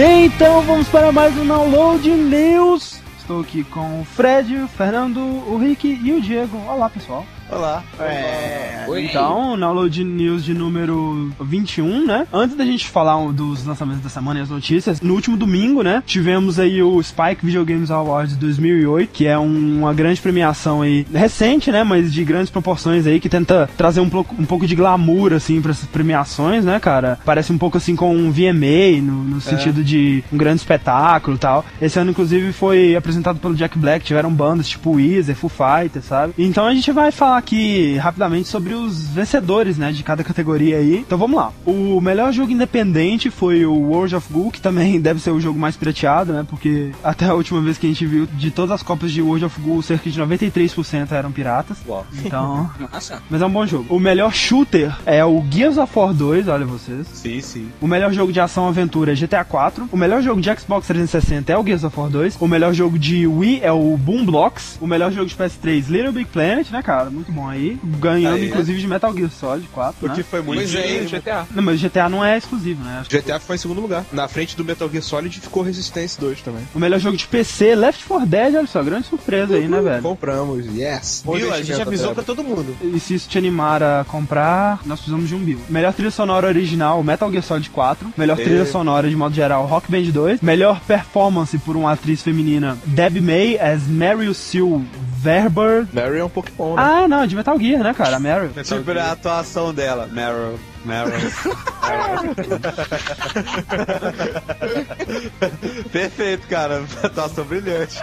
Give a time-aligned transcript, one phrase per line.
[0.00, 3.00] Então vamos para mais um Download News.
[3.18, 6.56] Estou aqui com o Fred, o Fernando, o Rick e o Diego.
[6.68, 7.26] Olá pessoal.
[7.50, 7.82] Olá.
[7.98, 12.26] É, então, Download News de número 21, né?
[12.30, 16.02] Antes da gente falar dos lançamentos da semana e as notícias, no último domingo, né?
[16.06, 21.06] Tivemos aí o Spike Video Games Awards 2008, que é um, uma grande premiação aí,
[21.12, 21.82] recente, né?
[21.84, 25.62] Mas de grandes proporções aí, que tenta trazer um pouco, um pouco de glamour, assim,
[25.62, 27.18] pra essas premiações, né, cara?
[27.24, 29.84] Parece um pouco assim com um VMA, no, no sentido é.
[29.84, 31.64] de um grande espetáculo e tal.
[31.80, 36.34] Esse ano, inclusive, foi apresentado pelo Jack Black, tiveram bandas tipo Weezer, Foo Fighters, sabe?
[36.38, 40.98] Então a gente vai falar aqui rapidamente sobre os vencedores, né, de cada categoria aí.
[40.98, 41.52] Então vamos lá.
[41.64, 45.58] O melhor jogo independente foi o World of Goo, que também deve ser o jogo
[45.58, 48.82] mais pirateado, né, porque até a última vez que a gente viu, de todas as
[48.82, 51.78] cópias de World of Goo, cerca de 93% eram piratas.
[51.86, 52.06] Uau.
[52.24, 52.70] Então,
[53.30, 53.86] mas é um bom jogo.
[53.94, 57.06] O melhor shooter é o Gears of War 2, olha vocês.
[57.12, 57.68] Sim, sim.
[57.80, 59.88] O melhor jogo de ação aventura é GTA 4.
[59.90, 62.36] O melhor jogo de Xbox 360 é o Gears of War 2.
[62.40, 64.78] O melhor jogo de Wii é o Boom Blocks.
[64.80, 67.10] O melhor jogo de PS3, Little Big Planet, né, cara?
[67.10, 67.78] Muito bom aí.
[67.82, 68.80] Ganhando, aí, inclusive, é.
[68.80, 69.94] de Metal Gear Solid 4.
[70.00, 70.26] Porque né?
[70.28, 71.46] foi muito bem GTA.
[71.50, 73.02] Não, mas o GTA não é exclusivo, né?
[73.08, 74.04] GTA foi em segundo lugar.
[74.12, 76.62] Na frente do Metal Gear Solid ficou Resistance 2 também.
[76.74, 80.02] O melhor jogo de PC, Left 4 Dead, olha só, grande surpresa aí, né, velho?
[80.02, 81.24] Compramos, yes.
[81.24, 81.52] Viu?
[81.52, 82.76] A gente avisou pra todo mundo.
[82.82, 85.60] E se isso te animar a comprar, nós precisamos de um bill.
[85.68, 88.12] Melhor trilha sonora original, Metal Gear Solid 4.
[88.16, 88.44] Melhor e...
[88.44, 90.40] trilha sonora de modo geral, Rock Band 2.
[90.40, 94.82] Melhor performance por uma atriz feminina, Debbie May as Meryl Seal
[95.18, 95.86] Verber.
[95.92, 96.82] Mary é um Pokémon, né?
[96.82, 98.20] Ah, não, de Metal Gear, né, cara?
[98.20, 98.50] Meryl.
[98.50, 100.58] Tipo, a atuação dela, Meryl.
[100.84, 101.12] Meryl.
[105.90, 106.84] Perfeito, cara.
[107.02, 107.98] Atuação brilhante.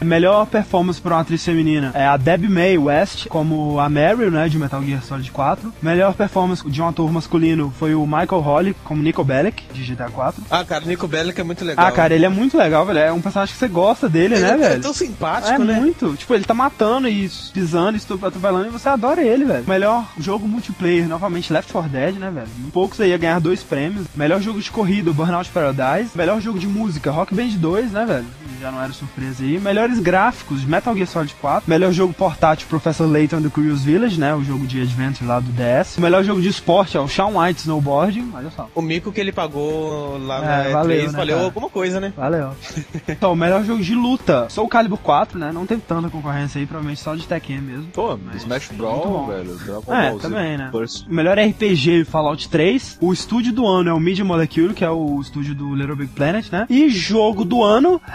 [0.00, 4.48] Melhor performance para uma atriz feminina é a Debbie May West, como a Meryl, né,
[4.48, 5.72] de Metal Gear Solid 4.
[5.82, 10.10] Melhor performance de um ator masculino foi o Michael Holly, como Nico Bellic, de GTA
[10.10, 10.42] 4.
[10.50, 11.86] Ah, cara, o Nico Bellic é muito legal.
[11.86, 12.98] Ah, cara, ele é muito legal, velho.
[12.98, 14.74] É um personagem que você gosta dele, ele né, é velho?
[14.74, 15.80] É tão simpático, é né?
[15.80, 16.14] muito.
[16.16, 19.64] Tipo, ele tá matando e pisando, atropelando e você adora ele, velho.
[19.66, 22.48] Melhor jogo multiplayer, novamente Left 4 Dead, né, velho?
[22.92, 24.06] Poucos aí ia ganhar dois prêmios.
[24.14, 26.10] Melhor jogo de corrida, Burnout Paradise.
[26.14, 28.26] Melhor jogo de música, Rock Band 2, né, velho?
[28.60, 29.58] Já não era surpresa aí.
[29.58, 31.68] Melhores gráficos, Metal Gear Solid 4.
[31.68, 34.34] Melhor jogo portátil, Professor Layton do Curious Village, né?
[34.34, 35.96] O jogo de Adventure lá do DS.
[35.96, 38.68] O melhor jogo de esporte é o Shawn White Snowboarding, olha só.
[38.74, 41.46] O mico que ele pagou lá é, na valeu, E3 né, valeu cara?
[41.48, 42.12] alguma coisa, né?
[42.16, 42.50] Valeu.
[43.08, 45.50] então, o melhor jogo de luta, Soul Calibur 4, né?
[45.50, 47.86] Não teve tanta concorrência aí, provavelmente só de Tekken mesmo.
[47.92, 49.26] Pô, Smash muito Brawl, bom.
[49.26, 49.56] velho.
[49.56, 50.68] Dragon É, Ball Z também, né?
[50.70, 51.06] Burst.
[51.08, 52.81] O melhor RPG Fallout 3.
[53.00, 56.12] O estúdio do ano é o Media Molecule, que é o estúdio do Little Big
[56.12, 56.66] Planet, né?
[56.68, 58.00] E jogo do ano.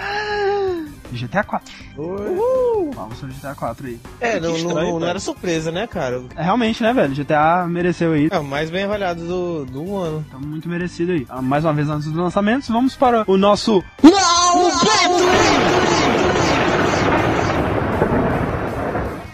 [1.12, 1.74] GTA 4.
[1.98, 2.92] Uhul!
[2.94, 4.00] Vamos sobre GTA 4 aí.
[4.20, 6.22] É, não, estranho, não, não era surpresa, né, cara?
[6.36, 7.16] É realmente, né, velho?
[7.16, 8.28] GTA mereceu aí.
[8.30, 10.26] É o mais bem avaliado do, do ano.
[10.30, 11.26] Tá muito merecido aí.
[11.30, 13.84] Ah, Mais uma vez antes dos lançamentos, vamos para o nosso.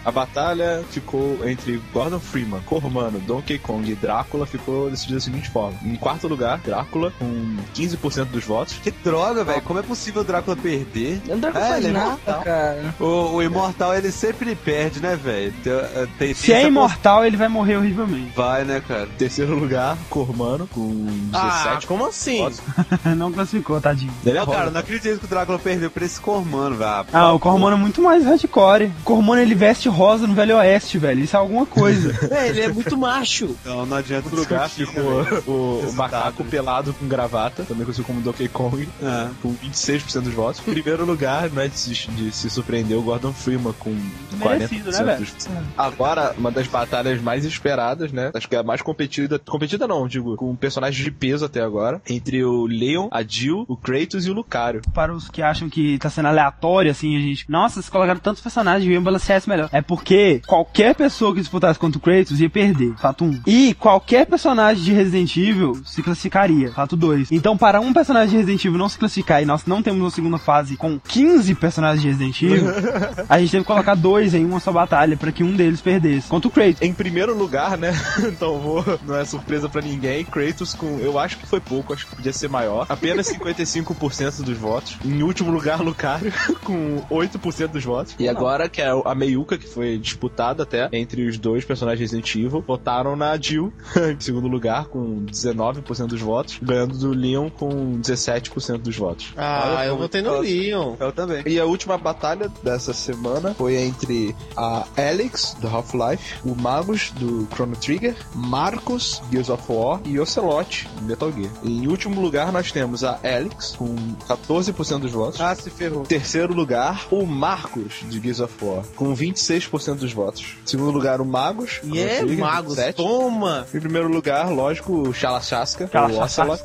[0.06, 5.50] A batalha ficou entre Gordon Freeman, Cormano, Donkey Kong e Drácula ficou decidida da seguinte
[5.50, 5.80] forma.
[5.84, 8.76] Em quarto lugar, Drácula, com 15% dos votos.
[8.84, 9.62] Que droga, velho.
[9.62, 11.22] Como é possível o Drácula perder?
[11.28, 12.42] Não dá pra É, fazer ele é nada, imortal.
[12.44, 12.96] cara.
[13.00, 15.54] O, o Imortal, ele sempre perde, né, velho?
[15.64, 18.32] Tem- tem- tem Se é imortal, ele vai morrer horrivelmente.
[18.36, 19.08] Vai, né, cara?
[19.18, 20.90] Terceiro lugar, Cormano, com
[21.32, 21.34] 17.
[21.34, 22.38] Ah, como assim?
[22.40, 22.62] votos.
[23.18, 24.14] não classificou, tadinho.
[24.26, 27.06] Ele é cara, não acredito que o Drácula perdeu pra esse Cormano, velho.
[27.12, 28.86] Ah, o Cormano é muito mais hardcore.
[29.02, 31.22] O Cormano ele veste rosa no Velho Oeste, velho.
[31.24, 32.14] Isso é alguma coisa.
[32.34, 33.56] É, ele é muito macho.
[33.66, 35.44] Não, não adianta lugar ficou né, velho?
[35.46, 39.28] o, o macaco pelado com gravata, também conhecido como Donkey Kong, É.
[39.42, 40.62] com 26% dos votos.
[40.62, 43.92] Primeiro lugar, não é de se, de se surpreender, o Gordon Freeman com
[44.40, 45.48] 40% Merecido, né, dos
[45.78, 48.32] Agora, uma das batalhas mais esperadas, né?
[48.34, 49.40] Acho que é a mais competida.
[49.40, 52.02] Competida não, digo, com personagens de peso até agora.
[52.10, 54.82] Entre o Leon, a Jill, o Kratos e o Lucario.
[54.94, 57.46] Para os que acham que tá sendo aleatório, assim, a gente.
[57.50, 59.70] Nossa, vocês colocaram tantos personagens, deviam balancear isso melhor.
[59.72, 62.94] É porque qualquer pessoa que disputasse contra o Kratos ia perder.
[62.98, 63.42] Fato 1.
[63.46, 66.72] E qualquer personagem de Resident Evil se classificaria.
[66.72, 67.32] Fato 2.
[67.44, 70.10] Então, para um personagem de Resident Evil não se classificar e nós não temos uma
[70.10, 72.72] segunda fase com 15 personagens de Resident Evil,
[73.28, 76.30] a gente teve que colocar dois em uma só batalha para que um deles perdesse.
[76.30, 76.82] Contra o Kratos.
[76.82, 77.92] Em primeiro lugar, né?
[78.24, 78.86] então vou.
[79.06, 80.24] Não é surpresa pra ninguém.
[80.24, 81.00] Kratos com.
[81.00, 82.86] Eu acho que foi pouco, acho que podia ser maior.
[82.88, 84.96] Apenas 55% dos votos.
[85.04, 86.32] Em último lugar, Lucario,
[86.64, 88.16] com 8% dos votos.
[88.18, 92.36] E agora, que é a Meiuca, que foi disputado até entre os dois personagens Resident
[92.36, 92.64] Evil.
[92.66, 98.78] Votaram na Jill em segundo lugar, com 19% dos votos, ganhando do Leon com 17%
[98.78, 99.34] dos votos.
[99.38, 100.62] Ah, Olha, eu votei no próximo.
[100.62, 100.96] Leon.
[101.00, 101.44] Eu também.
[101.46, 107.48] E a última batalha dessa semana foi entre a Alex, do Half-Life, o Magus, do
[107.54, 111.52] Chrono Trigger, Marcos, Gears of War e Ocelot, Metal Gear.
[111.64, 113.96] Em último lugar, nós temos a Alex, com
[114.28, 115.42] 14% dos votos.
[115.42, 116.02] Ah, se ferrou.
[116.04, 120.56] Em terceiro lugar, o Marcos, de Gears of War, com 26% dos votos.
[120.64, 121.80] Em segundo lugar, o Magus.
[121.84, 122.96] E é, Trigger, Magos, 27.
[122.96, 123.66] toma!
[123.74, 126.64] Em primeiro lugar, lógico, o Chalaschaska, Aquela o Ocelot.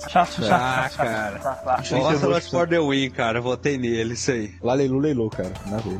[0.59, 1.41] Ah, cara.
[1.81, 3.41] Ocelot for the win, cara.
[3.41, 4.51] Votei nele, isso aí.
[4.63, 5.53] Lalelu Leilou, cara.
[5.67, 5.99] Na ver.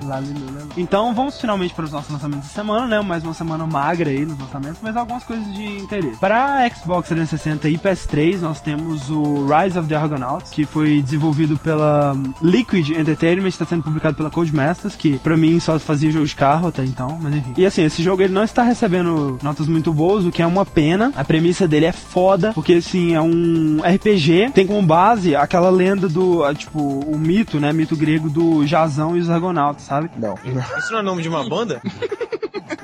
[0.77, 3.01] Então vamos finalmente para os nossos lançamentos de semana, né?
[3.01, 6.17] Mais uma semana magra aí nos lançamentos, mas algumas coisas de interesse.
[6.19, 11.57] Para Xbox 360 e PS3, nós temos o Rise of the Argonauts, que foi desenvolvido
[11.59, 16.35] pela Liquid Entertainment, está sendo publicado pela Codemasters, que pra mim só fazia jogo de
[16.35, 17.55] carro até então, mas enfim.
[17.57, 20.65] E assim, esse jogo ele não está recebendo notas muito boas, o que é uma
[20.67, 21.13] pena.
[21.17, 26.09] A premissa dele é foda, porque assim, é um RPG, tem como base aquela lenda
[26.09, 27.73] do, ah, tipo, o mito, né?
[27.73, 30.11] Mito grego do Jazão e os Argonautas, sabe?
[30.17, 30.35] Não.
[30.79, 31.81] Isso não é nome de uma banda?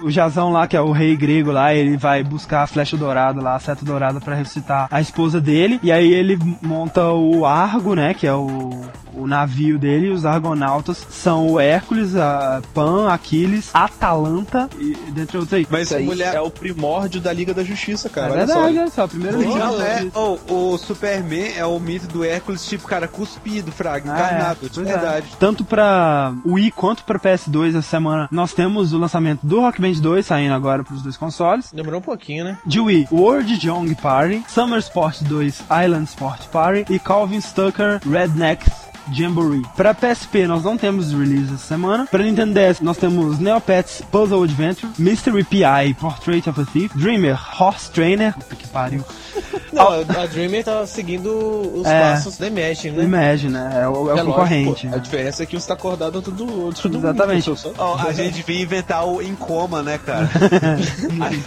[0.02, 3.40] o Jazão lá, que é o rei grego lá, ele vai buscar a flecha dourada
[3.40, 5.80] lá, a seta dourada pra ressuscitar a esposa dele.
[5.82, 8.82] E aí ele monta o Argo, né, que é o,
[9.16, 10.06] o navio dele.
[10.06, 15.66] E os argonautas são o Hércules, a Pan, Aquiles, Atalanta e dentre outros aí.
[15.70, 18.26] Mas isso aí mulher- é o primórdio da Liga da Justiça, É cara.
[18.32, 18.64] Olha verdade, só.
[18.66, 19.82] olha só, primeiro livro.
[19.82, 20.06] é.
[20.14, 24.68] Oh, o Superman é o mito do Hércules, tipo, cara, cuspido, fraga, Ah, encarnado, é.
[24.68, 24.92] de Pois é.
[24.92, 25.26] verdade.
[25.38, 29.92] Tanto pra Wii quanto pra PS2 essa semana, nós temos o lançamento do Rock Band
[30.00, 31.70] 2 saindo agora pros dois consoles.
[31.72, 32.58] Demorou um pouquinho, né?
[32.66, 38.64] De Wii, World Young Party, Summer Sport 2 Island Sport Party e Calvin Stucker Redneck
[39.12, 39.62] Jamboree.
[39.76, 42.06] Para PSP nós não temos release essa semana.
[42.10, 47.38] Para Nintendo DS nós temos Neopets Puzzle Adventure, Mystery PI Portrait of a Thief, Dreamer
[47.60, 49.04] Horse Trainer, puta que pariu.
[49.72, 51.28] Não, a Dreamer tá seguindo
[51.74, 52.12] os É.
[52.12, 53.04] passos da Imagine, né?
[53.04, 53.70] Imagine, né?
[53.82, 54.68] É o, é o É concorrente.
[54.86, 57.50] lógico, a diferença é que um está acordado, outro do outro do Exatamente.
[57.50, 60.30] mundo, Ó, a gente devia inventar o em coma, né, cara?
[61.20, 61.42] aí,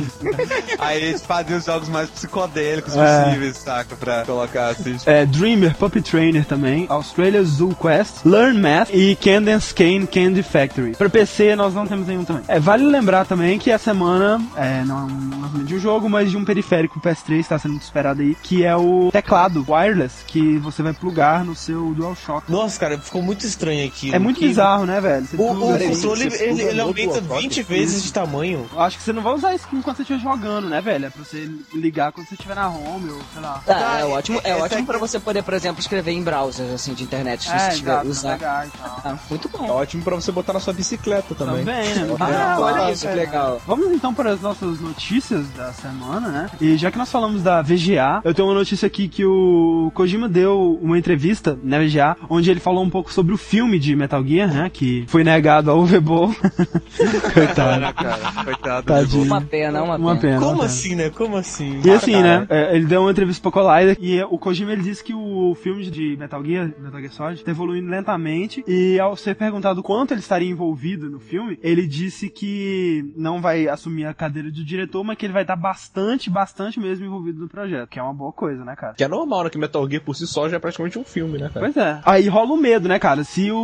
[0.79, 3.23] aí a gente fazia os jogos mais psicodélicos É.
[3.23, 3.95] possíveis, saca?
[3.95, 4.97] Pra colocar assim.
[5.05, 10.91] É, Dreamer Puppy Trainer também, Australia Zoo Quest, Learn Math e Candace Kane Candy Factory.
[10.95, 12.43] Pra PC nós não temos nenhum também.
[12.47, 16.37] É, vale lembrar também que a semana, é, não é de um jogo, mas de
[16.37, 20.83] um periférico PS3 está sendo muito esperado aí, que é o teclado wireless que você
[20.83, 22.51] vai plugar no seu DualShock.
[22.51, 24.13] Nossa, cara, ficou muito estranho aqui.
[24.13, 25.25] É muito Que- bizarro, né, velho?
[25.25, 27.41] Você O, o assim, controle, você ele, ele no aumenta DualShock?
[27.41, 28.65] 20 vezes de tamanho.
[28.73, 31.05] eu acho que você não vai usar isso enquanto você estiver jogando, né, velho?
[31.05, 33.61] É pra você ligar quando você estiver na home ou sei lá.
[33.65, 36.93] Tá, é ótimo, é essa ótimo pra você poder, por exemplo, escrever em browsers assim
[36.93, 38.27] de internet, se É, você tiver exato, usar.
[38.29, 39.01] navegar e tal.
[39.05, 39.69] Ah, muito É bom.
[39.71, 41.65] ótimo pra você botar na sua bicicleta também.
[41.65, 42.15] Também, né?
[42.19, 43.19] Ah, olha isso, que cara.
[43.19, 43.61] legal.
[43.65, 46.49] Vamos então para as nossas notícias da semana, né?
[46.61, 50.27] E já que nós falamos da VGA, eu tenho uma notícia aqui que o Kojima
[50.29, 54.23] deu uma entrevista na VGA, onde ele falou um pouco sobre o filme de Metal
[54.25, 54.69] Gear, né?
[54.71, 56.33] Que foi negado ao Overbowl.
[57.33, 57.93] Coitado.
[57.93, 58.43] cara.
[58.43, 58.85] Coitado.
[58.87, 59.23] Tadinho.
[59.23, 60.21] Uma pena, uma, Uma pena.
[60.21, 60.39] pena.
[60.39, 60.65] Como uma pena.
[60.65, 61.09] assim, né?
[61.09, 61.81] Como assim?
[61.83, 62.45] E assim, né?
[62.49, 65.83] é, ele deu uma entrevista pro Collider e o Kojima ele disse que o filme
[65.89, 70.19] de Metal Gear, Metal Gear Solid, tá evoluindo lentamente e ao ser perguntado quanto ele
[70.19, 75.17] estaria envolvido no filme, ele disse que não vai assumir a cadeira de diretor, mas
[75.17, 78.63] que ele vai estar bastante, bastante mesmo envolvido no projeto, que é uma boa coisa,
[78.63, 78.93] né, cara?
[78.93, 79.49] Que é normal, né?
[79.49, 81.65] Que Metal Gear por si só já é praticamente um filme, né, cara?
[81.65, 82.01] Pois é.
[82.05, 83.23] Aí rola o medo, né, cara?
[83.23, 83.57] Se o,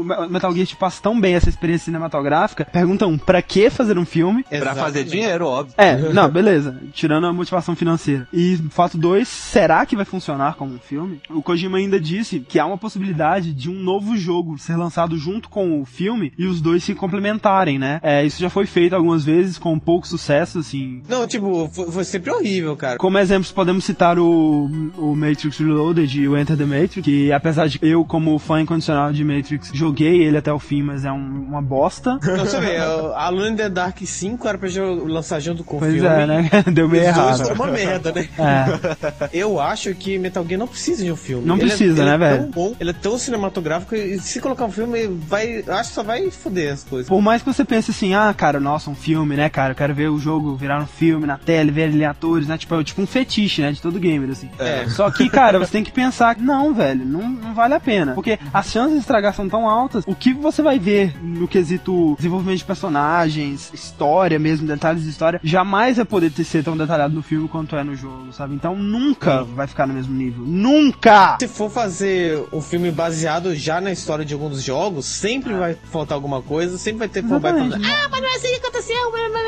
[0.00, 3.98] o Metal Gear te passa tão bem essa experiência cinematográfica, pergunta um, pra que fazer
[3.98, 4.44] um filme?
[4.44, 5.74] Pra fazer dinheiro, óbvio.
[5.76, 6.80] É, não, beleza.
[6.92, 8.26] Tirando a motivação financeira.
[8.32, 11.20] E fato 2, será que vai funcionar como um filme?
[11.30, 13.09] O Kojima ainda disse que há uma possibilidade
[13.54, 17.78] de um novo jogo ser lançado junto com o filme e os dois se complementarem,
[17.78, 18.00] né?
[18.02, 21.02] É, isso já foi feito algumas vezes com pouco sucesso, assim.
[21.08, 22.96] Não, tipo, foi, foi sempre horrível, cara.
[22.98, 27.68] Como exemplos, podemos citar o, o Matrix Reloaded e o Enter the Matrix, que apesar
[27.68, 31.46] de eu, como fã incondicional de Matrix, joguei ele até o fim, mas é um-
[31.48, 32.18] uma bosta.
[32.30, 34.68] Então você vê, o Alone in the Dark 5 era pra
[35.06, 36.08] lançar junto com o Pois filme.
[36.08, 36.50] é, né?
[36.72, 37.38] Deu meio errado.
[37.42, 38.28] foram uma merda, né?
[38.38, 39.28] É.
[39.32, 41.44] Eu acho que Metal Gear não precisa de um filme.
[41.46, 42.42] Não Ele é- precisa, ele né, é velho?
[42.42, 45.64] tão bom, ele é tão cinematográfico e se colocar um filme, vai.
[45.66, 47.08] Acho que só vai foder as coisas.
[47.08, 49.72] Por mais que você pense assim, ah, cara, nossa, um filme, né, cara?
[49.72, 52.58] Eu quero ver o jogo virar um filme na tela, ver ali atores, né?
[52.58, 53.72] Tipo, é tipo um fetiche, né?
[53.72, 54.50] De todo gamer, assim.
[54.58, 54.88] É.
[54.88, 58.12] Só que, cara, você tem que pensar, não, velho, não, não vale a pena.
[58.12, 62.14] Porque as chances de estragar são tão altas, o que você vai ver no quesito
[62.16, 67.14] desenvolvimento de personagens, história mesmo, detalhes de história, jamais vai poder ter, ser tão detalhado
[67.14, 68.54] no filme quanto é no jogo, sabe?
[68.54, 70.44] Então nunca vai ficar no mesmo nível.
[70.44, 71.36] Nunca!
[71.40, 75.76] Se for fazer um filme baseado já na história de algum dos jogos, sempre vai
[75.90, 77.90] faltar alguma coisa, sempre vai ter falando, Exatamente.
[77.90, 79.40] ah, mas não é assim que aconteceu, blá, blá."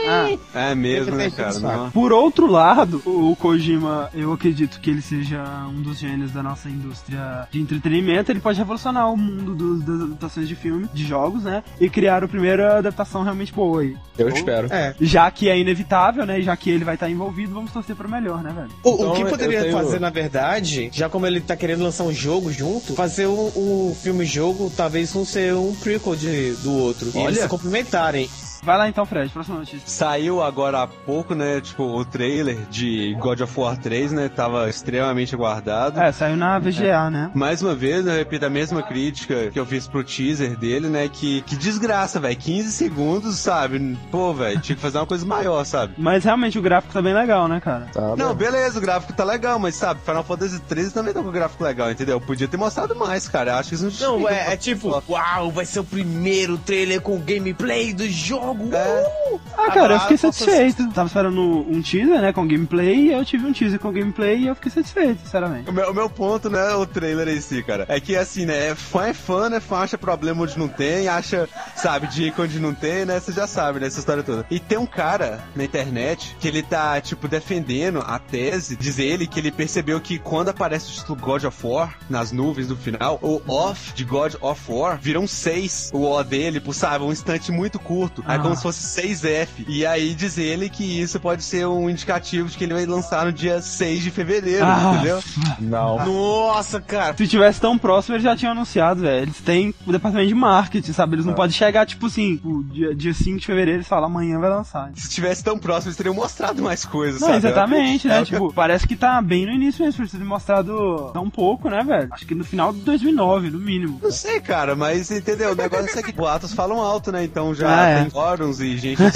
[0.55, 1.59] Ah, É mesmo, né, tem cara?
[1.61, 1.91] Não.
[1.91, 6.43] Por outro lado, o o Kojima, eu acredito que ele seja um dos gênios da
[6.43, 8.31] nossa indústria de entretenimento.
[8.31, 11.63] Ele pode revolucionar o mundo dos- das adaptações de filme, de jogos, né?
[11.81, 13.97] E criar a primeira adaptação realmente boa aí.
[14.19, 14.69] Eu espero.
[14.73, 14.95] É.
[15.01, 16.41] Já que é inevitável, né?
[16.43, 18.69] Já que ele vai estar envolvido, vamos torcer pro melhor, né, velho?
[18.83, 21.83] O, o Então, que eu poderia tenho- fazer, na verdade, já como ele tá querendo
[21.85, 26.73] lançar um jogo junto, fazer um, um filme-jogo, talvez não ser um prequel de, do
[26.73, 27.11] outro.
[27.15, 28.29] E eles se complementarem.
[28.63, 29.81] Vai lá então, Fred, próxima notícia.
[29.87, 31.61] Saiu agora há pouco, né?
[31.61, 34.29] Tipo, o trailer de God of War 3, né?
[34.29, 35.99] Tava extremamente aguardado.
[36.01, 37.31] É, saiu na VGA, né?
[37.35, 41.09] Mais uma vez, eu repito a mesma crítica que eu fiz pro teaser dele, né?
[41.13, 42.37] Que, que desgraça, velho.
[42.37, 43.99] 15 segundos, sabe?
[44.13, 45.95] Pô, velho, tinha que fazer uma coisa maior, sabe?
[45.99, 47.89] Mas realmente o gráfico tá bem legal, né, cara?
[47.93, 48.35] Tá, Não, bom.
[48.35, 51.65] beleza, o gráfico tá legal, mas sabe, Final Fantasy 13 também tá com o gráfico
[51.65, 52.21] legal, entendeu?
[52.21, 53.51] Podia ter mostrado mais, cara.
[53.51, 57.01] Eu acho que isso não Não, é, é tipo, uau, vai ser o primeiro trailer
[57.01, 58.52] com gameplay do jogo.
[58.53, 59.33] É.
[59.35, 59.41] uh!
[59.57, 60.91] Ah, cara, eu fiquei Agora, satisfeito.
[60.93, 64.47] Tava esperando um teaser, né, com gameplay, e eu tive um teaser com gameplay e
[64.49, 65.69] eu fiquei satisfeito, sinceramente.
[65.71, 67.85] O meu, o meu ponto não é o trailer em si, cara.
[67.89, 68.75] É que assim, né?
[68.75, 69.61] Fã é fã, né?
[69.61, 73.21] Fã acha problema onde não tem, acha, sabe, dica onde não tem, né?
[73.21, 73.87] Você já sabe, né?
[73.87, 74.47] Essa história toda.
[74.51, 79.27] E tem um cara na internet que ele tá, tipo, defendendo a tese, diz ele
[79.27, 83.19] que ele percebeu que quando aparece o título God of War nas nuvens do final,
[83.23, 87.13] o off de God of War vira um 6, o O dele, por, sabe, um
[87.13, 88.23] instante muito curto.
[88.27, 88.39] É Ah.
[88.43, 89.49] Como se fosse 6F.
[89.69, 93.25] E aí diz ele que isso pode ser um indicativo de que ele vai lançar
[93.27, 94.93] no dia 6 de fevereiro, Ah.
[94.95, 95.23] entendeu?
[95.61, 96.05] Não.
[96.05, 97.17] Nossa, cara.
[97.17, 99.23] Se tivesse tão próximo, eles já tinham anunciado, velho.
[99.23, 101.15] Eles têm o departamento de marketing, sabe?
[101.17, 104.39] Eles não podem chegar, tipo assim, o dia, dia 5 de fevereiro e falar amanhã
[104.39, 104.91] vai lançar.
[104.95, 107.39] Se estivesse tão próximo, eles teriam mostrado mais coisas, Não, sabe?
[107.39, 108.19] exatamente, É né?
[108.25, 111.83] que- Tipo, parece que tá bem no início mesmo, precisa ter mostrado tão pouco, né,
[111.85, 112.09] velho?
[112.11, 114.01] Acho que no final de 2009, no mínimo.
[114.03, 115.53] Não sei, cara, mas entendeu?
[115.53, 117.23] O negócio é que boatos falam alto, né?
[117.25, 118.01] Então já Ah, é.
[118.03, 119.03] tem fóruns e gente.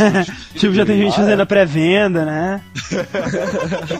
[0.56, 2.62] Tipo, já tem gente fazendo a pré-venda, né?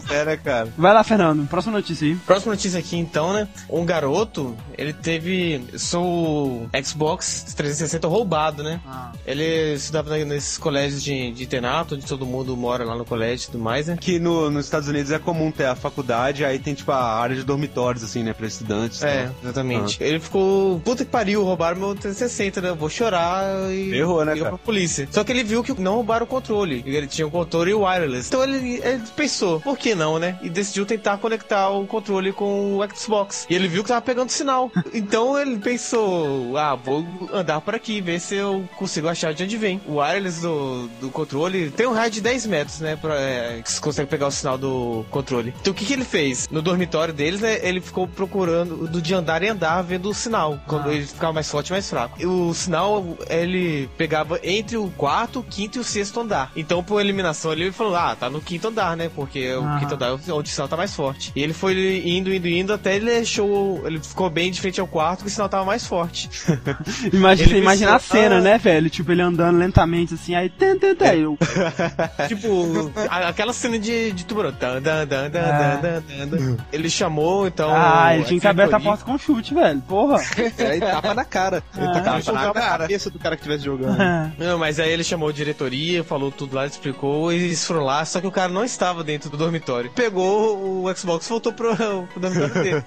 [0.09, 0.69] Era, cara.
[0.77, 2.15] Vai lá, Fernando, próxima notícia aí.
[2.15, 3.47] Próxima notícia aqui, então, né?
[3.69, 8.79] Um garoto, ele teve seu Xbox 360 roubado, né?
[8.87, 9.11] Ah.
[9.25, 13.51] Ele estudava nesses colégios de, de internato, onde todo mundo mora lá no colégio e
[13.51, 13.97] tudo mais, né?
[13.99, 17.35] Que no, nos Estados Unidos é comum ter a faculdade, aí tem tipo a área
[17.35, 19.03] de dormitórios, assim, né, pra estudantes.
[19.03, 19.31] É, né?
[19.43, 20.03] exatamente.
[20.03, 22.69] Ele ficou, puta que pariu, roubaram meu 360, né?
[22.69, 23.93] Eu Vou chorar e.
[23.93, 24.49] Errou, né, cara?
[24.49, 25.06] pra polícia.
[25.11, 26.83] Só que ele viu que não roubaram o controle.
[26.85, 28.27] Ele tinha o controle wireless.
[28.27, 30.37] Então ele, ele pensou, por que não, né?
[30.41, 33.45] E decidiu tentar conectar o controle com o Xbox.
[33.49, 34.71] E ele viu que tava pegando sinal.
[34.93, 39.57] então ele pensou, ah, vou andar por aqui, ver se eu consigo achar de onde
[39.57, 39.81] vem.
[39.87, 42.95] O wireless do, do controle tem um raio de 10 metros, né?
[42.95, 45.53] Pra, é, que você consegue pegar o sinal do controle.
[45.61, 46.47] Então o que, que ele fez?
[46.51, 50.59] No dormitório deles, né, ele ficou procurando do de andar em andar, vendo o sinal.
[50.67, 50.93] Quando Ah.
[50.93, 52.25] ele ficava mais forte e mais fraco.
[52.27, 56.51] O sinal, ele pegava entre o quarto, o quinto e o sexto andar.
[56.55, 59.09] Então, por eliminação, ele falou, ah, tá no quinto andar, né?
[59.13, 61.31] Porque o quinto andar é onde o sinal tá mais forte.
[61.35, 63.81] E ele foi indo, indo, indo, até ele achou...
[63.85, 66.29] Ele ficou bem de frente ao quarto, que o sinal tava mais forte.
[67.13, 68.41] Imagina, você imagina a pensou, cena, ah.
[68.41, 68.89] né, velho?
[68.89, 70.49] Tipo, ele andando lentamente assim, aí.
[70.49, 71.37] Tan, tan, tan, eu,
[72.27, 74.51] tipo, a- aquela cena de, de tubarão.
[74.51, 75.79] Dan, dan, dan, dan, Ah.
[75.81, 76.57] dan, dan, dan.
[76.71, 77.69] Ele chamou, então...
[77.73, 79.81] ah, ele tinha que abrir a porta com chute, velho.
[79.81, 80.21] Porra.
[80.57, 81.63] É, e tapa na cara.
[81.77, 81.93] Ele Ah.
[81.93, 82.77] Tapa na na cara.
[82.79, 83.97] cabeça do cara que estivesse jogando.
[84.37, 88.03] Não, mas aí ele chamou a diretoria, falou tudo lá, explicou, e eles foram lá,
[88.05, 89.91] só que o cara não estava dentro do dormitório.
[89.95, 91.75] Pegou o Xbox e voltou pro,
[92.13, 92.83] pro dormitório dele.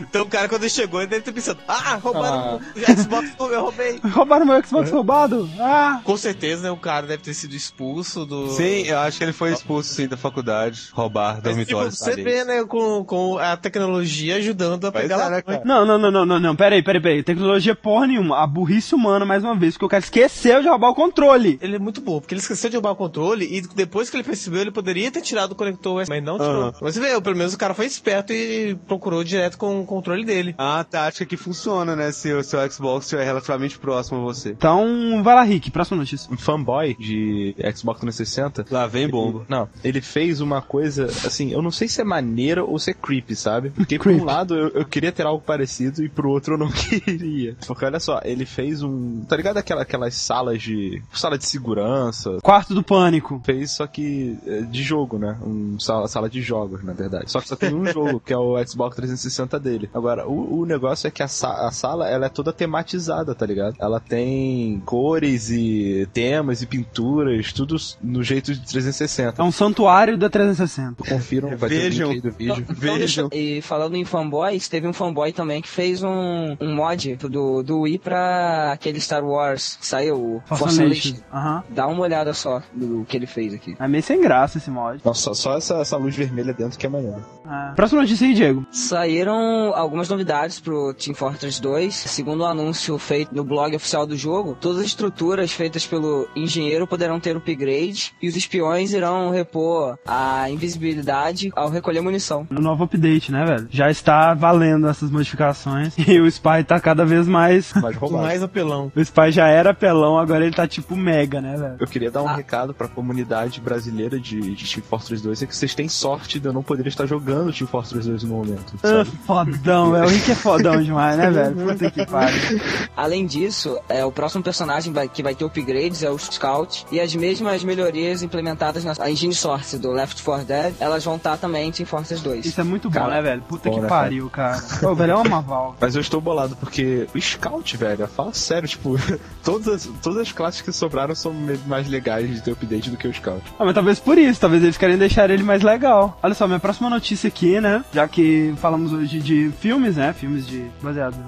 [0.00, 3.62] então o cara, quando ele chegou, ele deve ter pensado, ah, roubaram o Xbox, eu
[3.62, 4.00] roubei.
[4.16, 5.48] Roubaram meu Xbox roubado?
[5.58, 6.00] Ah!
[6.04, 8.48] Com certeza, né, o cara deve ter sido expulso do...
[8.50, 10.88] Sim, eu acho que ele foi expulso, sim, da faculdade.
[10.92, 11.98] Roubar Mas, tipo, dormitórios.
[11.98, 15.30] você vê, né, com, com a tecnologia ajudando a Pois pegar é, lá.
[15.30, 15.62] né, cara?
[15.64, 17.22] Não, não, não, não, não, não, peraí, peraí, peraí.
[17.22, 18.42] Tecnologia porra nenhuma.
[18.42, 20.94] A burrice humana, mais uma vez, porque o cara esqueceu de roubar o
[21.26, 21.58] controle.
[21.60, 24.24] Ele é muito bom, porque ele esqueceu de roubar o controle e depois que ele
[24.24, 26.62] percebeu, ele poderia ter tirado o conector USB, mas não tirou.
[26.62, 26.72] Aham.
[26.80, 30.54] Você vê, pelo menos o cara foi esperto e procurou direto com o controle dele.
[30.58, 32.12] A tática que funciona, né?
[32.12, 34.50] Se o seu Xbox estiver relativamente próximo a você.
[34.50, 36.32] Então, vai lá, Rick, próxima notícia.
[36.32, 38.66] Um fanboy de Xbox 360.
[38.70, 39.44] Lá vem bomba.
[39.48, 42.94] Não, ele fez uma coisa, assim, eu não sei se é maneira ou se é
[42.94, 43.70] creepy, sabe?
[43.76, 46.70] Porque por um lado eu, eu queria ter algo parecido e pro outro eu não
[46.70, 47.56] queria.
[47.66, 49.24] Porque olha só, ele fez um.
[49.24, 52.38] Tá ligado aquela, aquelas salas de sala de segurança.
[52.42, 53.40] Quarto do pânico.
[53.44, 55.36] Fez só que é, de jogo, né?
[55.42, 57.30] Um sala, sala de jogos, na verdade.
[57.30, 59.90] Só que só tem um jogo, que é o Xbox 360 dele.
[59.94, 63.44] Agora, o, o negócio é que a, sa- a sala, ela é toda tematizada, tá
[63.46, 63.76] ligado?
[63.78, 69.40] Ela tem cores e temas e pinturas, tudo no jeito de 360.
[69.40, 71.04] É um santuário da 360.
[71.08, 72.12] Confiram, vai ter o Vejam.
[72.12, 72.56] link aí do vídeo.
[72.68, 73.28] Então, Vejam.
[73.28, 77.62] deixa- e falando em fanboys, teve um fanboy também que fez um, um mod do,
[77.62, 81.05] do Wii pra aquele Star Wars que saiu, o Force Force Unleashed.
[81.32, 81.62] Aham.
[81.70, 83.76] Dá uma olhada só do que ele fez aqui.
[83.78, 85.00] É meio sem graça esse mod.
[85.04, 87.24] Nossa, só essa, essa luz vermelha dentro que é maneiro.
[87.48, 87.74] É.
[87.74, 88.66] Próxima notícia aí, Diego.
[88.70, 91.94] Saíram algumas novidades pro Team Fortress 2.
[91.94, 96.86] Segundo o anúncio feito no blog oficial do jogo, todas as estruturas feitas pelo engenheiro
[96.86, 102.46] poderão ter upgrade e os espiões irão repor a invisibilidade ao recolher munição.
[102.50, 103.68] No novo update, né, velho?
[103.70, 105.94] Já está valendo essas modificações.
[106.06, 107.72] E o Spy tá cada vez mais.
[107.74, 108.92] Mais mais apelão.
[108.94, 111.76] O Spy já era pelão, agora ele tá tipo mega, né, velho?
[111.78, 112.34] Eu queria dar um Ah.
[112.36, 116.46] recado pra comunidade brasileira de, de Team Fortress 2, é que vocês têm sorte de
[116.48, 120.04] eu não poder estar jogando Team Fortress 2 no momento, Ah, fodão, velho.
[120.04, 121.54] O Rick é fodão demais, né, velho?
[121.56, 122.60] Puta que pariu.
[122.96, 127.00] Além disso, é, o próximo personagem vai- que vai ter upgrades é o Scout e
[127.00, 131.68] as mesmas melhorias implementadas na Engine Source do Left 4 Dead, elas vão estar também
[131.68, 132.46] em Team Fortress 2.
[132.46, 133.42] Isso é muito bom, Cara, né, velho?
[133.42, 134.62] Puta bom, que né, pariu, cara.
[134.82, 135.76] Ô, velho, é uma Valve.
[135.80, 138.96] Mas eu estou bolado, porque o Scout, velho, fala sério, tipo,
[139.44, 141.34] todas, as- todas as classes que sobraram são
[141.66, 143.42] mais legais de ter update do que o Scout.
[143.58, 146.18] Ah, mas talvez por isso, talvez eles querem deixar ele mais legal.
[146.22, 147.84] Olha só, minha próxima notícia aqui, né?
[147.92, 150.12] Já que falamos hoje de filmes, né?
[150.12, 151.18] Filmes de baseados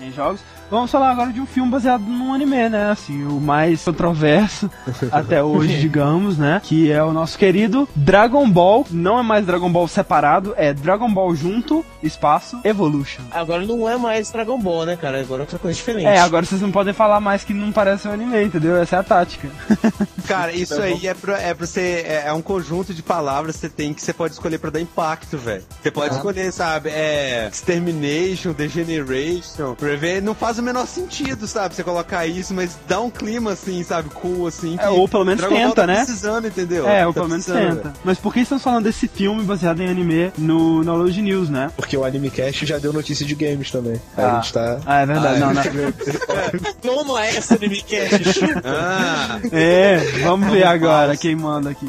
[0.00, 0.40] em, em jogos.
[0.72, 2.92] Vamos falar agora de um filme baseado num anime, né?
[2.92, 4.70] Assim, o mais controverso
[5.12, 6.62] até hoje, digamos, né?
[6.64, 8.86] Que é o nosso querido Dragon Ball.
[8.90, 13.20] Não é mais Dragon Ball separado, é Dragon Ball junto, espaço, Evolution.
[13.30, 15.20] Agora não é mais Dragon Ball, né, cara?
[15.20, 16.06] Agora é outra coisa diferente.
[16.06, 18.74] É, agora vocês não podem falar mais que não parece um anime, entendeu?
[18.76, 19.50] Essa é a tática.
[20.26, 22.04] Cara, isso aí é pra, é pra você.
[22.06, 24.80] É, é um conjunto de palavras que você tem que você pode escolher pra dar
[24.80, 25.64] impacto, velho.
[25.82, 26.88] Você pode escolher, sabe?
[26.90, 27.48] É.
[27.52, 30.22] Extermination, Degeneration, Revenge.
[30.22, 31.74] Não faz o menor sentido, sabe?
[31.74, 34.08] Você colocar isso, mas dá um clima assim, sabe?
[34.10, 34.76] Cool, assim.
[34.78, 35.96] É, ou pelo menos Dragon tenta, tá né?
[35.96, 36.88] precisando, entendeu?
[36.88, 37.92] É, ou Tá pelo menos tenta.
[38.04, 41.70] Mas por que estamos falando desse filme baseado em anime no Knowledge News, né?
[41.76, 44.00] Porque o Animecast já deu notícia de games também.
[44.16, 44.32] Aí Ah.
[44.32, 44.80] a gente tá.
[44.86, 45.40] Ah, é verdade.
[45.40, 45.62] não, não.
[46.80, 48.40] Toma essa Animecast.
[48.64, 51.88] Ah, É, vamos ver agora quem manda aqui.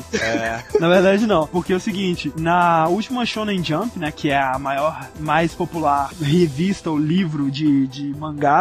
[0.80, 1.48] Na verdade, não.
[1.48, 6.10] Porque é o seguinte, na última Shonen Jump, né, que é a maior, mais popular
[6.22, 8.14] revista ou livro de, de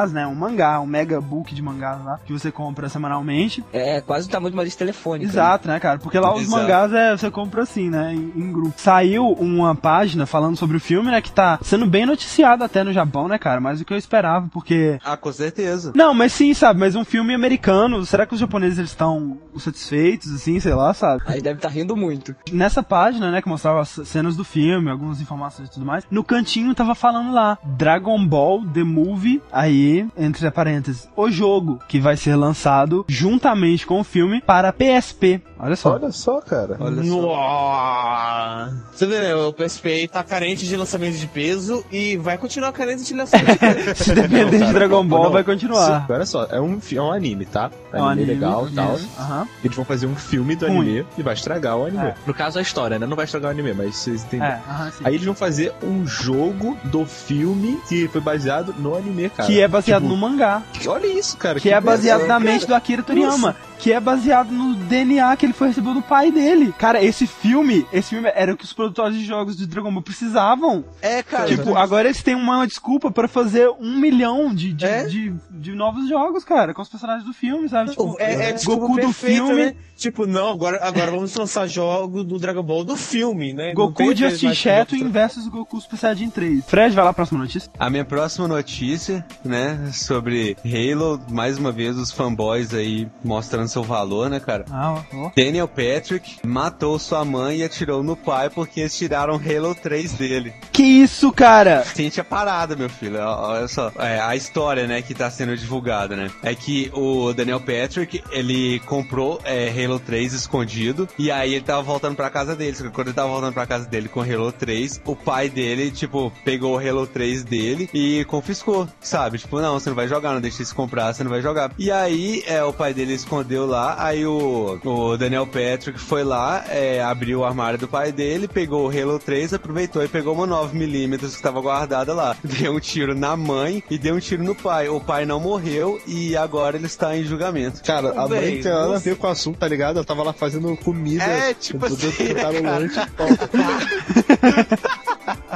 [0.03, 3.65] mangás, né, um mangá, um mega book de mangás lá, que você compra semanalmente.
[3.73, 5.31] É quase o tamanho de uma lista telefônica.
[5.31, 5.99] Exato, né, cara?
[5.99, 6.63] Porque lá os Exato.
[6.63, 8.75] mangás é, você compra assim, né, em, em grupo.
[8.77, 12.93] Saiu uma página falando sobre o filme, né, que tá sendo bem noticiado até no
[12.93, 13.61] Japão, né, cara?
[13.61, 15.93] Mais do que eu esperava, porque ah, com certeza.
[15.95, 16.81] Não, mas sim, sabe?
[16.81, 21.23] Mas um filme americano, será que os japoneses eles estão satisfeitos, assim, sei lá, sabe?
[21.27, 22.35] Aí deve estar rindo muito.
[22.51, 26.25] Nessa página, né, que mostrava as cenas do filme, algumas informações e tudo mais, no
[26.25, 29.82] cantinho tava falando lá, Dragon Ball The Movie, aí,
[30.17, 35.41] entre parênteses, o jogo, que vai ser lançado juntamente com o filme para PSP.
[35.59, 35.95] Olha só.
[35.95, 36.77] Olha só, cara.
[36.81, 38.69] Olha só.
[38.93, 39.35] Você vê, né?
[39.35, 43.59] O PSP tá carente de lançamento de peso e vai continuar carente de lançamento de
[43.59, 43.95] peso.
[44.05, 46.05] Se depender de Dragon Ball, Não, vai continuar.
[46.07, 47.71] se- olha só, é um, é um anime, tá?
[47.93, 48.99] É um anime, legal e tal.
[49.19, 49.49] Aham.
[49.65, 50.79] Eles vão fazer um filme do Ruim.
[50.81, 52.07] anime e vai estragar o anime.
[52.07, 52.15] É.
[52.27, 53.07] No caso, a história, né?
[53.07, 54.53] Não vai estragar o anime, mas vocês entenderam.
[54.55, 55.05] É, sim.
[55.05, 59.49] Aí eles vão fazer um jogo do filme que foi baseado no anime, cara.
[59.49, 60.63] Que é baseado Tipo, no mangá.
[60.87, 61.59] Olha isso, cara.
[61.59, 63.57] Que é baseado na mente do Akira Toriyama.
[63.83, 66.73] Que é baseado no DNA que ele foi receber do pai dele.
[66.79, 70.03] Cara, esse filme, esse filme era o que os produtores de jogos de Dragon Ball
[70.03, 70.85] precisavam.
[71.01, 71.49] É, cara.
[71.49, 75.05] Tipo, agora eles têm uma desculpa pra fazer um milhão de, de, É?
[75.05, 77.91] de, de novos jogos, cara, com os personagens do filme, sabe?
[77.91, 79.75] Tipo, É, é desculpa Goku do perfeita, filme, né?
[79.97, 83.73] Tipo, não, agora, agora vamos lançar jogo do Dragon Ball do filme, né?
[83.73, 86.65] Goku mais Chatwin versus Goku Super Saiyajin 3.
[86.67, 87.71] Fred, vai lá, próxima notícia.
[87.79, 93.83] A minha próxima notícia, né, sobre Halo, mais uma vez os fanboys aí mostrando seu
[93.83, 94.65] valor, né, cara?
[94.71, 95.31] Ah, ó.
[95.35, 100.53] Daniel Patrick matou sua mãe e atirou no pai porque eles tiraram Halo 3 dele.
[100.73, 101.85] Que isso, cara?
[101.85, 103.19] Sente a parada, meu filho.
[103.21, 106.31] Olha só, é, a história, né, que tá sendo divulgada, né?
[106.43, 111.83] É que o Daniel Patrick, ele comprou é, Halo 3 escondido e aí ele tava
[111.83, 112.77] voltando pra casa dele.
[112.77, 115.91] Só que quando ele tava voltando pra casa dele com Halo 3, o pai dele,
[115.91, 119.39] tipo, pegou o Halo 3 dele e confiscou, sabe?
[119.39, 121.73] Tipo, não, você não vai jogar, não deixa isso comprar, você não vai jogar.
[121.79, 126.25] E aí, é, o pai dele escondeu morreu lá, aí o, o Daniel Patrick foi
[126.25, 130.35] lá, é, abriu o armário do pai dele, pegou o Halo 3, aproveitou e pegou
[130.35, 132.37] uma 9mm que estava guardada lá.
[132.43, 134.89] Deu um tiro na mãe e deu um tiro no pai.
[134.89, 137.83] O pai não morreu e agora ele está em julgamento.
[137.83, 139.97] Cara, a Bem, mãe tem nada a não ver com o assunto, tá ligado?
[139.97, 141.25] Ela tava lá fazendo comida.
[141.25, 142.61] É, tipo assim, tá cara.
[142.61, 143.01] lanche.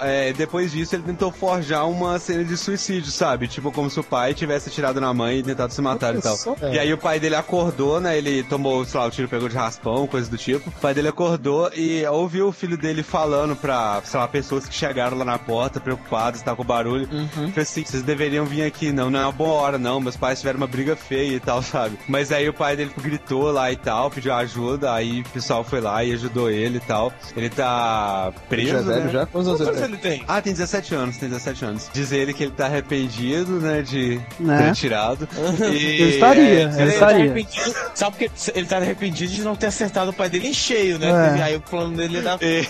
[0.02, 3.48] É, depois disso, ele tentou forjar uma cena de suicídio, sabe?
[3.48, 6.37] Tipo, como se o pai tivesse atirado na mãe e tentado se matar e tal.
[6.37, 6.74] Só- é.
[6.74, 8.16] E aí o pai dele acordou, né?
[8.16, 10.68] Ele tomou, sei lá, o tiro pegou de raspão, coisa do tipo.
[10.68, 14.74] O pai dele acordou e ouviu o filho dele falando pra, sei lá, pessoas que
[14.74, 17.09] chegaram lá na porta, preocupados, tá com barulho.
[17.09, 20.00] Falei assim, vocês deveriam vir aqui, não, não é uma boa hora, não.
[20.00, 21.98] Meus pais tiveram uma briga feia e tal, sabe?
[22.09, 25.80] Mas aí o pai dele gritou lá e tal, pediu ajuda, aí o pessoal foi
[25.80, 27.12] lá e ajudou ele e tal.
[27.37, 29.11] Ele tá preso, Já é velho né?
[29.12, 29.26] já?
[29.26, 30.25] Quantos anos ele ele tem?
[30.29, 31.90] Ah, tem 17 anos, tem 17 anos.
[31.92, 34.66] Diz ele que ele tá arrependido, né, de Né?
[34.68, 35.29] ter tirado.
[35.72, 37.25] E, Eu estaria, eu é, Ele tá estaria.
[37.25, 40.99] arrependido, sabe porque ele tá arrependido de não ter acertado o pai dele em cheio,
[40.99, 41.35] né?
[41.35, 41.38] É.
[41.38, 42.66] E aí o plano dele ia dar, E,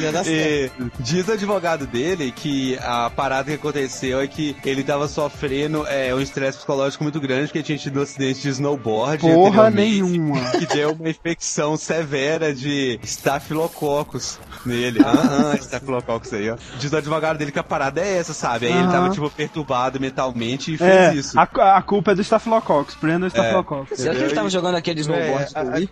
[0.00, 0.90] ia dar certo.
[0.98, 5.86] e diz o advogado dele que a parada que aconteceu é que ele tava sofrendo
[5.86, 9.20] é, um estresse psicológico muito grande, porque tinha tido um acidente de snowboard.
[9.22, 10.40] Porra nenhuma.
[10.60, 15.00] Que deu uma infecção severa de estafilococcus nele.
[15.02, 16.56] Aham, estafilococcus aí, ó.
[16.78, 18.66] Diz o advogado dele que a parada é essa, sabe?
[18.66, 18.92] Aí ele Aham.
[18.92, 21.38] tava, tipo, perturbado mentalmente e fez É, isso.
[21.38, 21.42] a,
[21.76, 23.98] a culpa é do Staphylococcus, prenda o Staphylococcus.
[23.98, 25.88] Será que ele tava jogando aquele snowboard É, por aí?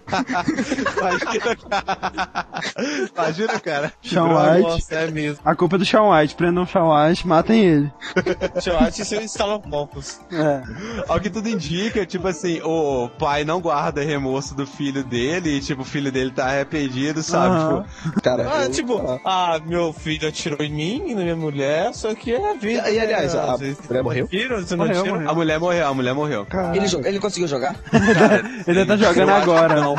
[0.99, 1.57] Imagina,
[3.17, 3.93] Imagina, cara.
[4.03, 4.95] Sean Nossa, White.
[4.95, 5.39] é mesmo.
[5.45, 7.93] A culpa é do Sean White, prendam o Sean White, matem ele.
[8.67, 10.21] Eu acho que seu estalopocos.
[10.33, 10.63] É.
[11.09, 15.61] Ao que tudo indica, tipo assim, o pai não guarda remorso do filho dele e,
[15.61, 17.55] tipo, o filho dele tá arrependido, sabe?
[17.57, 17.85] Aham.
[18.03, 21.93] Tipo, Cara, Ah, eu- tipo, ah, meu filho atirou em mim e na minha mulher,
[21.95, 22.91] só que é a vida.
[22.91, 23.41] E, aliás, né?
[23.41, 24.29] a vezes mulher morreu?
[24.29, 25.15] Tiro, você não Morreu, tira.
[25.15, 25.31] morreu.
[25.31, 26.47] a mulher morreu, a mulher morreu.
[26.75, 27.77] Ele, ele conseguiu jogar?
[28.67, 29.81] Ele tá jogando agora.
[29.81, 29.95] Não.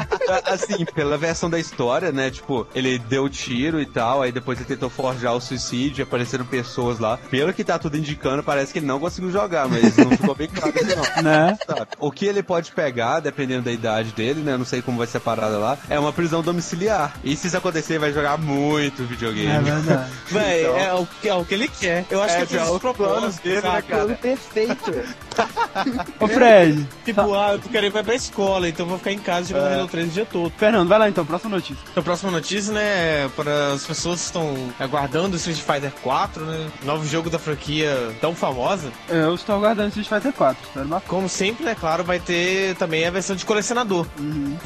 [0.46, 2.30] Assim, pela versão da história, né?
[2.30, 7.00] Tipo, ele deu tiro e tal, aí depois ele tentou forjar o suicídio, apareceram pessoas
[7.00, 7.18] lá.
[7.30, 10.48] Pelo que tá tudo indicando, parece que ele não conseguiu jogar, mas não ficou bem
[10.48, 11.00] claro não.
[11.24, 11.58] Né?
[12.00, 14.56] O que ele pode pegar, dependendo da idade dele, né?
[14.56, 17.14] Não sei como vai ser a parada lá, é uma prisão domiciliar.
[17.24, 19.48] E se isso acontecer, vai jogar muito videogame.
[19.48, 20.10] É verdade.
[20.44, 22.06] Véi, é, o, que- é o que ele quer.
[22.10, 24.08] Eu acho É, que é os os planos dele, né, cara?
[24.16, 24.92] Perfeito.
[26.20, 29.50] Ô Fred, Tipo, ah, eu quero ir pra escola, então eu vou ficar em casa
[29.50, 30.52] jogando Halo 3 o dia todo.
[30.58, 31.78] Fernando, vai lá então, próxima notícia.
[31.92, 32.82] Então, a próxima notícia, né,
[33.26, 37.40] é para as pessoas que estão aguardando o Street Fighter 4, né, novo jogo da
[37.40, 38.92] franquia tão famosa.
[39.10, 41.10] É, Eu estou aguardando Street Fighter 4, espero bastante.
[41.10, 44.06] Como sempre, né, claro, vai ter também a versão de colecionador.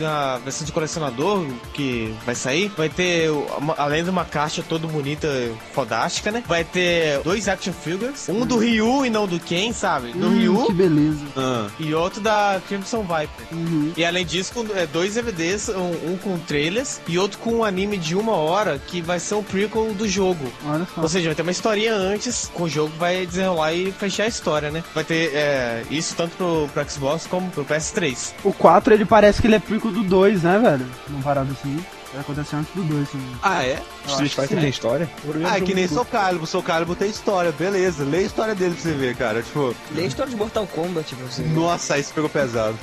[0.03, 3.29] A versão de colecionador que vai sair, vai ter,
[3.77, 5.27] além de uma caixa toda bonita,
[5.73, 10.11] fodástica, né, vai ter dois action figures, um do Ryu e não do Ken, sabe?
[10.11, 11.19] Do Hum, Ryu Que beleza.
[11.35, 13.47] Ah, e outro da Crimson Viper.
[13.51, 13.91] Uhum.
[13.95, 17.97] E além disso, é, dois DVDs, um, um com trailers e outro com um anime
[17.97, 20.51] de uma hora que vai ser o prequel do jogo.
[20.65, 21.01] Olha só.
[21.01, 24.27] Ou seja, vai ter uma historinha antes, com o jogo vai desenrolar e fechar a
[24.27, 24.83] história, né?
[24.93, 28.33] Vai ter é, isso tanto pro, pro Xbox como pro PS3.
[28.43, 30.85] O 4 ele parece que ele é prequel do 2, né, velho?
[31.09, 31.83] Num parado assim.
[32.13, 33.27] Vai acontecer antes do 2 também.
[33.41, 33.81] Ah, é?
[34.07, 35.09] Street Fighter tem história?
[35.49, 36.45] Ah, é que nem Soul Calibur.
[36.47, 38.03] Soul Calibur tem história, beleza.
[38.03, 39.41] Lê a história dele pra você ver, cara.
[39.41, 41.41] Tipo, Lê a história de Mortal Kombat, você.
[41.41, 42.77] nossa, isso pegou pesado.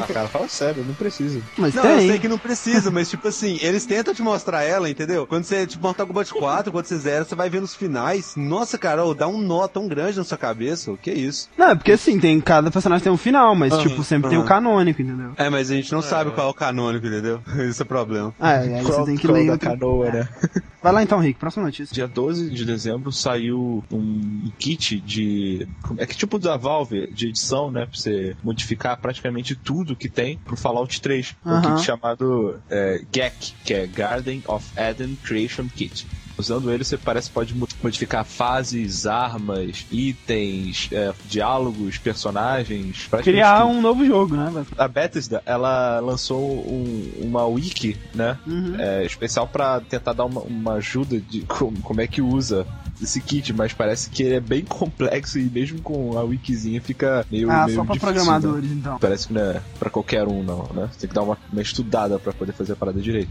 [0.00, 1.40] Ah, cara, fala sério, não precisa.
[1.58, 2.08] Mas Não, eu tem.
[2.10, 5.26] sei que não precisa, mas tipo assim, eles tentam te mostrar ela, entendeu?
[5.26, 8.34] Quando você, tipo, Mortal Kombat 4, quando você zera, você vai ver nos finais.
[8.36, 10.92] Nossa, cara, ô, dá um nó tão grande na sua cabeça.
[10.92, 11.48] O que é isso?
[11.58, 14.44] Não, é porque assim, tem, cada personagem tem um final, mas tipo, sempre tem o
[14.44, 15.32] canônico, entendeu?
[15.36, 17.42] É, mas a gente não sabe qual é o canônico, entendeu?
[17.68, 18.11] Esse é o problema.
[18.38, 19.68] Ah, é, aí você tem que ler outro...
[19.68, 20.28] canoa, né?
[20.82, 21.94] Vai lá então, Rick, próxima notícia.
[21.94, 25.68] Dia 12 de dezembro saiu um kit de.
[25.96, 27.86] É que tipo da Valve de edição, né?
[27.86, 31.36] Pra você modificar praticamente tudo que tem pro Fallout 3.
[31.46, 31.74] Um Aham.
[31.76, 36.06] kit chamado é, GEC, que é Garden of Eden Creation Kit.
[36.38, 43.08] Usando ele, você parece que pode mo- modificar fases, armas, itens, é, diálogos, personagens.
[43.22, 44.64] Criar um novo jogo, né?
[44.76, 48.38] A Bethesda, ela lançou um- uma wiki, né?
[48.46, 48.74] Uhum.
[48.78, 52.66] é, especial pra tentar dar uma, uma ajuda de como, como é que usa
[53.00, 57.26] esse kit, mas parece que ele é bem complexo e mesmo com a wikizinha fica
[57.30, 58.76] meio, ah, meio só pra difícil, programadores, né?
[58.78, 58.98] então.
[58.98, 60.88] Parece que não é pra qualquer um, não, né?
[60.92, 63.30] Você tem que dar uma, uma estudada pra poder fazer a parada direito.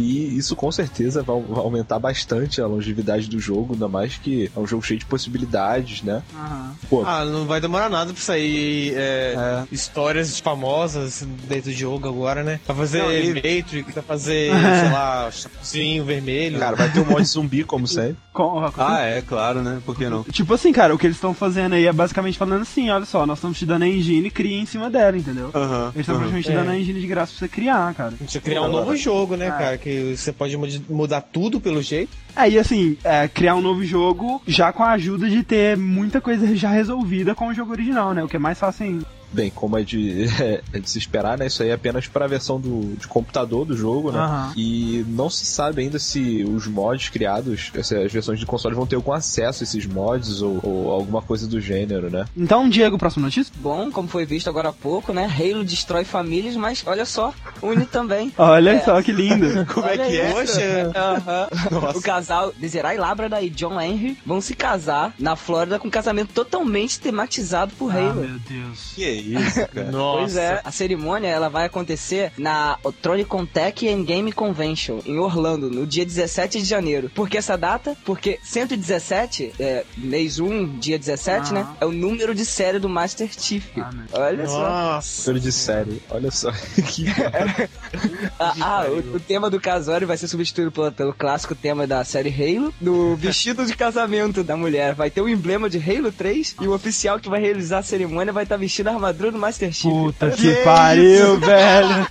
[0.00, 4.50] E isso com certeza vai, vai aumentar bastante a longevidade do jogo, ainda mais que
[4.54, 6.22] é um jogo cheio de possibilidades, né?
[6.34, 6.74] Aham.
[6.88, 12.42] Pô, Ah, não vai demorar nada pra sair é, histórias famosas dentro do jogo agora,
[12.42, 12.60] né?
[12.64, 16.58] Pra fazer Não, e- Matrix, pra fazer, sei lá, chapuzinho vermelho.
[16.58, 18.16] cara, vai ter um mod zumbi como sempre.
[18.32, 19.80] Com- Ah, é, claro, né?
[19.84, 20.22] Por que não?
[20.22, 23.26] Tipo assim, cara, o que eles estão fazendo aí é basicamente falando assim, olha só,
[23.26, 25.50] nós estamos te dando a engine, cria em cima dela, entendeu?
[25.52, 25.90] Aham.
[25.94, 26.20] Eles estão aham.
[26.30, 26.54] praticamente te É.
[26.56, 28.14] dando a engine de graça pra você criar, cara.
[28.14, 29.76] A gente ia criar um novo jogo, né, cara?
[29.76, 32.10] Que você pode mud- mudar tudo pelo jeito.
[32.36, 36.20] É, e assim, é, criar um novo jogo já com a ajuda de ter muita
[36.20, 38.22] coisa já resolvida com o jogo original, né?
[38.22, 39.06] O que é mais fácil ainda.
[39.32, 40.26] Bem, como é de,
[40.72, 41.46] é de se esperar, né?
[41.46, 44.18] Isso aí é apenas para a versão do, de computador do jogo, né?
[44.18, 44.52] Aham.
[44.56, 48.86] E não se sabe ainda se os mods criados, se as versões de console vão
[48.86, 52.26] ter algum acesso a esses mods ou, ou alguma coisa do gênero, né?
[52.36, 53.52] Então, Diego, próxima notícia?
[53.58, 55.26] Bom, como foi visto agora há pouco, né?
[55.26, 58.32] Halo destrói famílias, mas olha só, une também.
[58.38, 59.46] Olha só que lindo.
[59.72, 60.32] Como é Olha que é?
[60.32, 61.48] Poxa, Aham.
[61.94, 66.32] O casal Desiree Labrada e John Henry vão se casar na Flórida com um casamento
[66.32, 68.20] totalmente tematizado por ah, Halo.
[68.22, 68.92] meu Deus.
[68.94, 69.90] Que isso, cara?
[69.90, 70.20] nossa.
[70.20, 75.70] Pois é, a cerimônia ela vai acontecer na Tronicon Tech and Game Convention em Orlando,
[75.70, 77.10] no dia 17 de janeiro.
[77.14, 77.96] Por que essa data?
[78.04, 81.52] Porque 117, é, mês 1, dia 17, Ah.
[81.54, 81.66] né?
[81.80, 83.64] É o número de série do Master Chief.
[83.78, 84.60] Ah, Olha só.
[84.60, 85.30] Nossa.
[85.30, 86.50] Número de série, olha só.
[86.86, 87.06] que
[88.38, 92.04] Ah, ah, o, o tema do casório vai ser substituído pelo, pelo clássico tema da
[92.04, 92.72] série Halo.
[92.80, 96.74] No vestido de casamento da mulher vai ter o emblema de Halo 3 e o
[96.74, 99.90] oficial que vai realizar a cerimônia vai estar vestindo a armadura do Master Chief.
[99.92, 102.06] Puta que pariu, velho.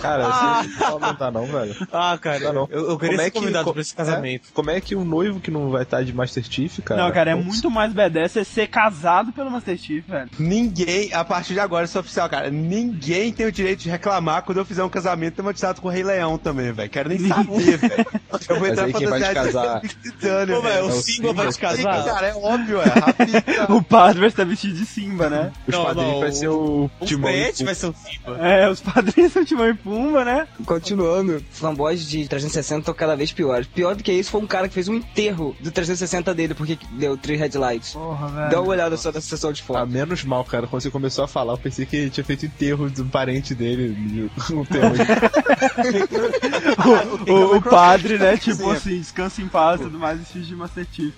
[0.00, 1.74] Cara, você não vai aumentar não, velho.
[1.92, 2.68] Ah, cara, Tá não.
[2.70, 4.48] eu, eu queria Como é ser que- convidado co- pra esse casamento.
[4.48, 4.52] É?
[4.54, 7.02] Como é que um noivo que não vai estar de Master Chief, cara?
[7.02, 7.46] Não, cara, é Putz.
[7.46, 10.28] muito mais badass é ser casado pelo Master Chief, velho.
[10.38, 12.50] Ninguém, a partir de agora, isso é oficial, cara.
[12.50, 16.02] Ninguém tem o direito de reclamar quando eu fizer um casamento tematizado com o Rei
[16.02, 16.90] Leão também, velho.
[16.90, 18.06] Quero nem saber, velho.
[18.48, 20.86] Eu vou Mas entrar aí quem vai te casar- Titânia, Pô, velho, velho.
[20.86, 22.04] o É o Simba vai te casar?
[22.04, 22.84] Cara, é óbvio, é.
[22.84, 23.38] Rapidinho.
[23.78, 25.50] O padre vai estar vestido de Simba, né?
[25.66, 25.82] Os Não,
[26.20, 27.64] vai ser o O Timão e Pumba.
[27.64, 28.38] vai ser o Simba.
[28.38, 30.46] É, os padrinhos são Timão e Pumba, né?
[30.66, 33.66] Continuando, fanboys de 360 estão cada vez piores.
[33.66, 36.78] Pior do que isso foi um cara que fez um enterro do 360 dele, porque
[36.92, 37.92] deu três headlights.
[37.92, 38.50] Porra, velho.
[38.50, 39.86] Dá uma olhada só nessa sessão de Ah, foto.
[39.90, 40.66] menos mal, cara.
[40.66, 43.54] Quando você começou a falar, eu pensei que ele tinha feito enterro de um parente
[43.54, 44.30] dele.
[44.52, 44.94] Um termo
[47.28, 48.36] o, o, o padre, né?
[48.36, 51.14] Tipo assim, descansa em paz e tudo mais, vestido de Master Chief.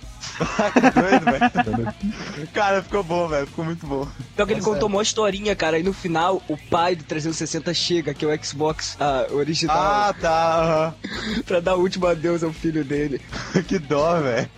[0.93, 2.47] Doido, velho.
[2.53, 3.47] Cara, ficou bom, velho.
[3.47, 4.07] Ficou muito bom.
[4.33, 8.13] Então que ele contou uma historinha, cara, e no final o pai do 360 chega,
[8.13, 10.93] que é o Xbox ah, original, Ah, tá.
[11.45, 13.21] pra dar o último adeus ao filho dele.
[13.67, 14.49] que dó, velho.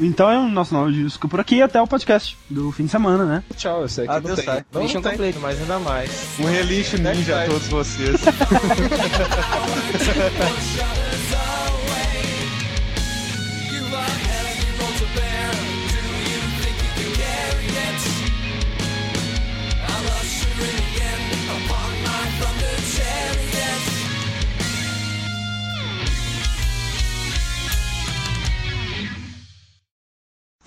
[0.00, 3.24] Então é o nosso novo disco por aqui até o podcast do fim de semana,
[3.24, 3.44] né?
[3.56, 4.44] Tchau, esse aqui não Adeus, tem.
[4.44, 4.64] sai.
[4.72, 5.10] Não, Mission não tem.
[5.12, 5.40] completo.
[5.40, 6.10] Mas ainda mais.
[6.38, 8.20] Um relixo ninja a todos vocês.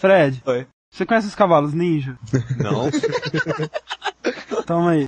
[0.02, 0.66] Fred, Oi.
[0.92, 2.18] você conhece os cavalos ninja?
[2.58, 2.90] Não.
[4.66, 5.08] Toma aí.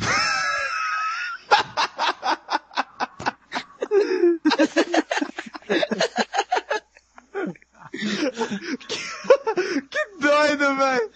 [10.20, 11.12] Doido, velho.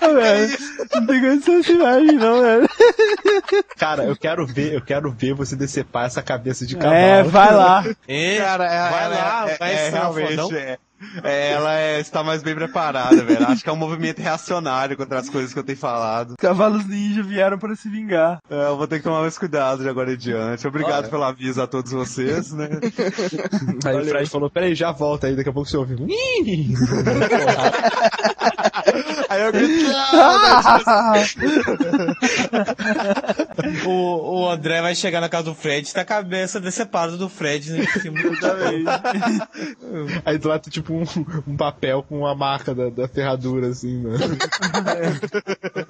[0.00, 0.58] Velho,
[0.94, 2.68] não tem condição essa imagem, não, velho.
[3.76, 6.94] Cara, eu quero ver, eu quero ver você decepar essa cabeça de cavalo.
[6.96, 7.84] É, vai lá.
[8.08, 10.78] É, Cara, é, vai lá, é, vai é, ser realmente.
[11.22, 13.46] É, ela é, está mais bem preparada, velho.
[13.46, 16.30] Acho que é um movimento reacionário contra as coisas que eu tenho falado.
[16.30, 18.38] Os cavalos ninja vieram para se vingar.
[18.48, 20.66] É, eu vou ter que tomar mais cuidado de agora em diante.
[20.66, 22.68] Obrigado pelo aviso a todos vocês, né?
[23.84, 25.96] Aí o Fred falou, peraí, já volta aí, daqui a pouco você ouve.
[29.28, 29.90] Aí eu grito,
[33.86, 37.28] O, o André vai chegar na casa do Fred e tá a cabeça decepada do
[37.28, 38.18] Fred né, em cima
[40.24, 41.04] Aí do lado, tipo, um,
[41.46, 44.18] um papel com a marca da, da ferradura, assim, né?